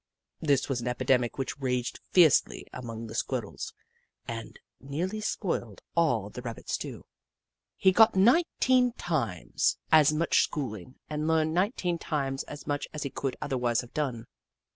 [0.41, 3.71] This was an epidemic which raged fiercely among the Squirrels
[4.27, 7.05] and nearly spoiled all the Rabbit stew.
[7.77, 11.53] He got nineteen times as much 178 The Book of Clever Beasts schoolintr and learned
[11.53, 14.25] nineteen times as much as he could otherwise have done.